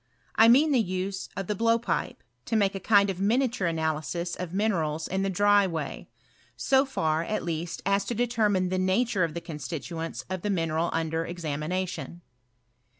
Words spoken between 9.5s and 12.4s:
stituents of the mineral under examination.